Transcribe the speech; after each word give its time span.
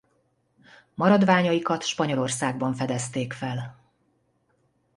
Maradványaikat 0.93 1.83
Spanyolországban 1.83 2.73
fedezték 2.73 3.33
fel. 3.33 3.77